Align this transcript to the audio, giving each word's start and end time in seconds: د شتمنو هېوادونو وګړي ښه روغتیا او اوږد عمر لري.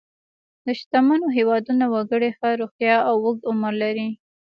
د 0.65 0.67
شتمنو 0.79 1.27
هېوادونو 1.37 1.85
وګړي 1.95 2.29
ښه 2.37 2.47
روغتیا 2.61 2.95
او 3.09 3.15
اوږد 3.25 3.43
عمر 3.51 3.73
لري. 3.83 4.09